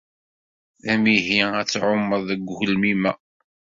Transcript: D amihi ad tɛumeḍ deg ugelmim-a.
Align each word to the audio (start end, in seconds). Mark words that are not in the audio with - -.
D 0.83 0.85
amihi 0.93 1.39
ad 1.59 1.67
tɛumeḍ 1.67 2.21
deg 2.29 2.47
ugelmim-a. 2.51 3.13